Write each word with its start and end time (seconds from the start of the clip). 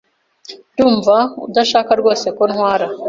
Ndumva 0.73 1.15
udashaka 1.47 1.91
rwose 1.99 2.27
ko 2.37 2.43
ntwara. 2.51 2.85